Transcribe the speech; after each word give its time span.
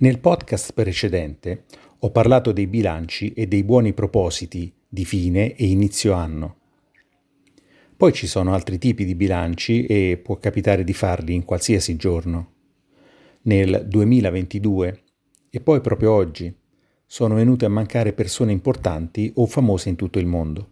Nel 0.00 0.20
podcast 0.20 0.74
precedente 0.74 1.64
ho 1.98 2.12
parlato 2.12 2.52
dei 2.52 2.68
bilanci 2.68 3.32
e 3.32 3.48
dei 3.48 3.64
buoni 3.64 3.92
propositi 3.94 4.72
di 4.88 5.04
fine 5.04 5.56
e 5.56 5.66
inizio 5.66 6.12
anno. 6.12 6.56
Poi 7.96 8.12
ci 8.12 8.28
sono 8.28 8.54
altri 8.54 8.78
tipi 8.78 9.04
di 9.04 9.16
bilanci 9.16 9.86
e 9.86 10.20
può 10.22 10.36
capitare 10.36 10.84
di 10.84 10.92
farli 10.92 11.34
in 11.34 11.44
qualsiasi 11.44 11.96
giorno. 11.96 12.52
Nel 13.42 13.86
2022 13.88 15.02
e 15.50 15.60
poi 15.60 15.80
proprio 15.80 16.12
oggi 16.12 16.54
sono 17.04 17.34
venute 17.34 17.64
a 17.64 17.68
mancare 17.68 18.12
persone 18.12 18.52
importanti 18.52 19.32
o 19.34 19.46
famose 19.46 19.88
in 19.88 19.96
tutto 19.96 20.20
il 20.20 20.26
mondo. 20.26 20.68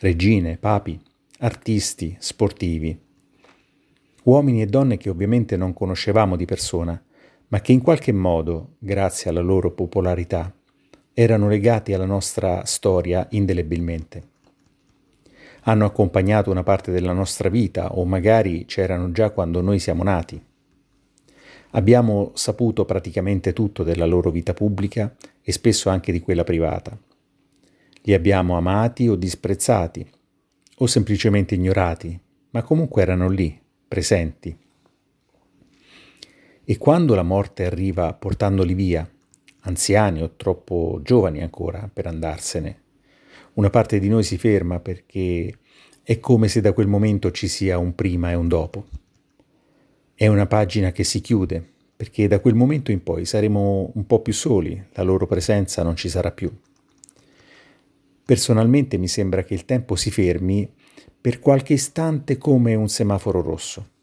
Regine, 0.00 0.56
papi, 0.56 1.00
artisti, 1.38 2.16
sportivi. 2.18 2.98
Uomini 4.24 4.62
e 4.62 4.66
donne 4.66 4.96
che 4.96 5.08
ovviamente 5.08 5.56
non 5.56 5.72
conoscevamo 5.72 6.34
di 6.34 6.46
persona, 6.46 7.00
ma 7.48 7.60
che 7.60 7.72
in 7.72 7.80
qualche 7.80 8.12
modo, 8.12 8.74
grazie 8.78 9.30
alla 9.30 9.40
loro 9.40 9.72
popolarità, 9.72 10.52
erano 11.14 11.48
legati 11.48 11.92
alla 11.92 12.04
nostra 12.04 12.64
storia 12.64 13.26
indelebilmente. 13.30 14.36
Hanno 15.62 15.84
accompagnato 15.84 16.50
una 16.50 16.62
parte 16.62 16.92
della 16.92 17.12
nostra 17.12 17.48
vita 17.48 17.94
o 17.96 18.04
magari 18.04 18.64
c'erano 18.66 19.10
già 19.12 19.30
quando 19.30 19.60
noi 19.60 19.78
siamo 19.78 20.02
nati. 20.02 20.40
Abbiamo 21.72 22.30
saputo 22.34 22.84
praticamente 22.84 23.52
tutto 23.52 23.82
della 23.82 24.06
loro 24.06 24.30
vita 24.30 24.54
pubblica 24.54 25.14
e 25.42 25.52
spesso 25.52 25.90
anche 25.90 26.12
di 26.12 26.20
quella 26.20 26.44
privata. 26.44 26.96
Li 28.02 28.14
abbiamo 28.14 28.56
amati 28.56 29.08
o 29.08 29.16
disprezzati 29.16 30.08
o 30.76 30.86
semplicemente 30.86 31.54
ignorati, 31.54 32.18
ma 32.50 32.62
comunque 32.62 33.02
erano 33.02 33.28
lì, 33.28 33.60
presenti 33.86 34.56
e 36.70 36.76
quando 36.76 37.14
la 37.14 37.22
morte 37.22 37.64
arriva 37.64 38.12
portandoli 38.12 38.74
via, 38.74 39.10
anziani 39.60 40.20
o 40.20 40.32
troppo 40.36 41.00
giovani 41.02 41.40
ancora 41.40 41.88
per 41.90 42.06
andarsene, 42.06 42.82
una 43.54 43.70
parte 43.70 43.98
di 43.98 44.10
noi 44.10 44.22
si 44.22 44.36
ferma 44.36 44.78
perché 44.78 45.60
è 46.02 46.20
come 46.20 46.46
se 46.48 46.60
da 46.60 46.74
quel 46.74 46.86
momento 46.86 47.30
ci 47.30 47.48
sia 47.48 47.78
un 47.78 47.94
prima 47.94 48.32
e 48.32 48.34
un 48.34 48.48
dopo. 48.48 48.86
È 50.12 50.26
una 50.26 50.46
pagina 50.46 50.92
che 50.92 51.04
si 51.04 51.22
chiude, 51.22 51.66
perché 51.96 52.28
da 52.28 52.38
quel 52.38 52.54
momento 52.54 52.92
in 52.92 53.02
poi 53.02 53.24
saremo 53.24 53.90
un 53.94 54.06
po' 54.06 54.20
più 54.20 54.34
soli, 54.34 54.88
la 54.92 55.02
loro 55.02 55.26
presenza 55.26 55.82
non 55.82 55.96
ci 55.96 56.10
sarà 56.10 56.32
più. 56.32 56.54
Personalmente 58.26 58.98
mi 58.98 59.08
sembra 59.08 59.42
che 59.42 59.54
il 59.54 59.64
tempo 59.64 59.96
si 59.96 60.10
fermi 60.10 60.70
per 61.18 61.38
qualche 61.38 61.72
istante 61.72 62.36
come 62.36 62.74
un 62.74 62.90
semaforo 62.90 63.40
rosso 63.40 63.96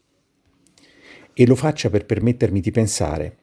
e 1.38 1.46
lo 1.46 1.54
faccia 1.54 1.90
per 1.90 2.06
permettermi 2.06 2.60
di 2.60 2.70
pensare, 2.70 3.36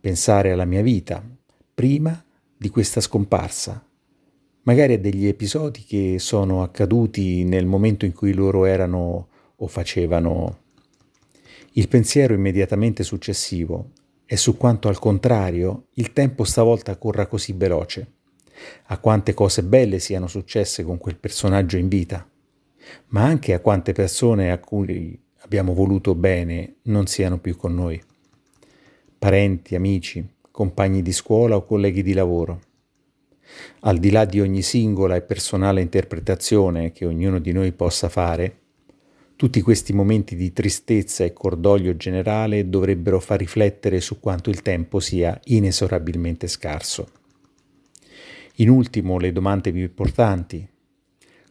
pensare 0.00 0.50
alla 0.50 0.64
mia 0.64 0.82
vita, 0.82 1.24
prima 1.72 2.20
di 2.56 2.68
questa 2.68 3.00
scomparsa, 3.00 3.80
magari 4.62 4.94
a 4.94 4.98
degli 4.98 5.24
episodi 5.28 5.84
che 5.84 6.16
sono 6.18 6.64
accaduti 6.64 7.44
nel 7.44 7.64
momento 7.64 8.04
in 8.04 8.12
cui 8.12 8.32
loro 8.32 8.64
erano 8.64 9.28
o 9.54 9.66
facevano. 9.68 10.62
Il 11.74 11.86
pensiero 11.86 12.34
immediatamente 12.34 13.04
successivo 13.04 13.92
è 14.24 14.34
su 14.34 14.56
quanto 14.56 14.88
al 14.88 14.98
contrario 14.98 15.84
il 15.94 16.12
tempo 16.12 16.42
stavolta 16.42 16.96
corra 16.96 17.28
così 17.28 17.52
veloce, 17.52 18.14
a 18.86 18.98
quante 18.98 19.32
cose 19.32 19.62
belle 19.62 20.00
siano 20.00 20.26
successe 20.26 20.82
con 20.82 20.98
quel 20.98 21.16
personaggio 21.16 21.76
in 21.76 21.86
vita, 21.86 22.28
ma 23.10 23.22
anche 23.22 23.54
a 23.54 23.60
quante 23.60 23.92
persone 23.92 24.50
a 24.50 24.58
cui 24.58 25.26
abbiamo 25.48 25.72
voluto 25.72 26.14
bene 26.14 26.74
non 26.82 27.06
siano 27.06 27.38
più 27.38 27.56
con 27.56 27.74
noi. 27.74 27.98
Parenti, 29.18 29.74
amici, 29.74 30.22
compagni 30.50 31.00
di 31.00 31.10
scuola 31.10 31.56
o 31.56 31.64
colleghi 31.64 32.02
di 32.02 32.12
lavoro. 32.12 32.60
Al 33.80 33.96
di 33.96 34.10
là 34.10 34.26
di 34.26 34.42
ogni 34.42 34.60
singola 34.60 35.16
e 35.16 35.22
personale 35.22 35.80
interpretazione 35.80 36.92
che 36.92 37.06
ognuno 37.06 37.38
di 37.38 37.52
noi 37.52 37.72
possa 37.72 38.10
fare, 38.10 38.58
tutti 39.36 39.62
questi 39.62 39.94
momenti 39.94 40.36
di 40.36 40.52
tristezza 40.52 41.24
e 41.24 41.32
cordoglio 41.32 41.96
generale 41.96 42.68
dovrebbero 42.68 43.18
far 43.18 43.38
riflettere 43.38 44.02
su 44.02 44.20
quanto 44.20 44.50
il 44.50 44.60
tempo 44.60 45.00
sia 45.00 45.40
inesorabilmente 45.44 46.46
scarso. 46.46 47.08
In 48.56 48.68
ultimo, 48.68 49.18
le 49.18 49.32
domande 49.32 49.72
più 49.72 49.80
importanti. 49.80 50.68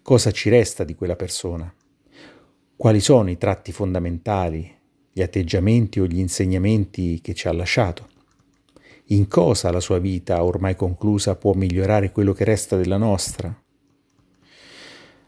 Cosa 0.04 0.30
ci 0.30 0.50
resta 0.50 0.84
di 0.84 0.94
quella 0.94 1.16
persona? 1.16 1.74
Quali 2.78 3.00
sono 3.00 3.32
i 3.32 3.38
tratti 3.38 3.72
fondamentali, 3.72 4.72
gli 5.12 5.24
atteggiamenti 5.24 6.00
o 6.00 6.06
gli 6.06 6.20
insegnamenti 6.20 7.20
che 7.22 7.34
ci 7.34 7.48
ha 7.48 7.52
lasciato. 7.52 8.08
In 9.06 9.28
cosa 9.28 9.72
la 9.72 9.80
sua 9.80 9.98
vita 9.98 10.44
ormai 10.44 10.76
conclusa 10.76 11.36
può 11.36 11.54
migliorare 11.54 12.12
quello 12.12 12.34
che 12.34 12.44
resta 12.44 12.78
della 12.78 12.98
nostra? 12.98 13.64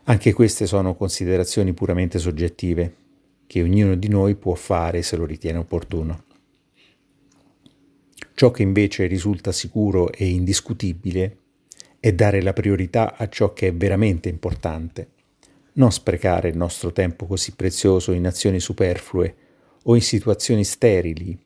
Anche 0.03 0.33
queste 0.33 0.67
sono 0.67 0.93
considerazioni 0.93 1.73
puramente 1.73 2.19
soggettive, 2.19 2.95
che 3.47 3.63
ognuno 3.63 3.95
di 3.95 4.09
noi 4.09 4.35
può 4.35 4.53
fare 4.53 5.01
se 5.01 5.15
lo 5.15 5.25
ritiene 5.25 5.57
opportuno. 5.57 6.25
Ciò 8.35 8.51
che 8.51 8.61
invece 8.61 9.07
risulta 9.07 9.51
sicuro 9.51 10.11
e 10.11 10.27
indiscutibile 10.27 11.37
è 11.99 12.13
dare 12.13 12.43
la 12.43 12.53
priorità 12.53 13.17
a 13.17 13.27
ciò 13.27 13.53
che 13.53 13.69
è 13.69 13.73
veramente 13.73 14.29
importante 14.29 15.17
non 15.73 15.91
sprecare 15.91 16.49
il 16.49 16.57
nostro 16.57 16.91
tempo 16.91 17.25
così 17.25 17.53
prezioso 17.53 18.11
in 18.11 18.25
azioni 18.25 18.59
superflue 18.59 19.35
o 19.83 19.95
in 19.95 20.01
situazioni 20.01 20.63
sterili, 20.63 21.37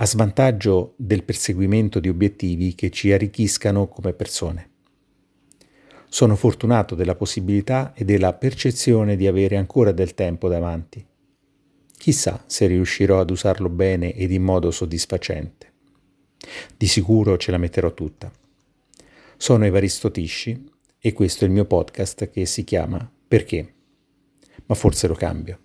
a 0.00 0.06
svantaggio 0.06 0.94
del 0.96 1.24
perseguimento 1.24 1.98
di 1.98 2.08
obiettivi 2.08 2.74
che 2.74 2.90
ci 2.90 3.12
arricchiscano 3.12 3.88
come 3.88 4.12
persone. 4.12 4.70
Sono 6.08 6.36
fortunato 6.36 6.94
della 6.94 7.16
possibilità 7.16 7.92
e 7.94 8.04
della 8.04 8.32
percezione 8.32 9.16
di 9.16 9.26
avere 9.26 9.56
ancora 9.56 9.92
del 9.92 10.14
tempo 10.14 10.48
davanti. 10.48 11.04
Chissà 11.96 12.44
se 12.46 12.66
riuscirò 12.66 13.18
ad 13.20 13.30
usarlo 13.30 13.68
bene 13.68 14.14
ed 14.14 14.30
in 14.30 14.42
modo 14.42 14.70
soddisfacente. 14.70 15.72
Di 16.76 16.86
sicuro 16.86 17.36
ce 17.36 17.50
la 17.50 17.58
metterò 17.58 17.92
tutta. 17.92 18.30
Sono 19.36 19.64
Evaristo 19.64 20.10
Tisci 20.10 20.70
e 20.98 21.12
questo 21.12 21.44
è 21.44 21.48
il 21.48 21.52
mio 21.52 21.64
podcast 21.64 22.30
che 22.30 22.46
si 22.46 22.64
chiama 22.64 23.10
perché? 23.28 23.74
Ma 24.66 24.74
forse 24.74 25.06
lo 25.06 25.14
cambio. 25.14 25.60